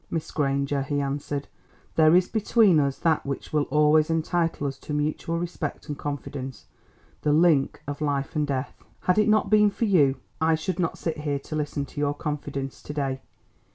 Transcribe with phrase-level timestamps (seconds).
[0.09, 1.47] "Miss Granger," he answered,
[1.95, 7.31] "there is between us that which will always entitle us to mutual respect and confidence—the
[7.31, 8.83] link of life and death.
[9.01, 12.15] Had it not been for you, I should not sit here to listen to your
[12.15, 13.21] confidence to day.